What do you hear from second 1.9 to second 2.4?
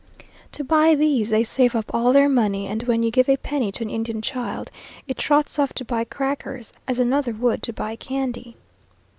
all their